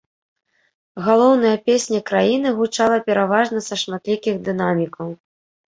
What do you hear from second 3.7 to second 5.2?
шматлікіх дынамікаў.